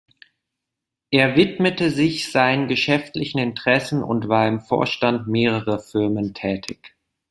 [1.11, 6.95] Er widmete sich seinen geschäftlichen Interessen und war im Vorstand mehrerer Firmen tätig.